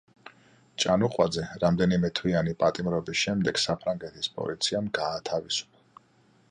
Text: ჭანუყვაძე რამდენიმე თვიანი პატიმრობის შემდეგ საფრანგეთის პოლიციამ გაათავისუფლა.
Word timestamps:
ჭანუყვაძე 0.83 1.43
რამდენიმე 1.63 2.11
თვიანი 2.21 2.57
პატიმრობის 2.65 3.21
შემდეგ 3.27 3.63
საფრანგეთის 3.67 4.33
პოლიციამ 4.39 4.91
გაათავისუფლა. 4.99 6.05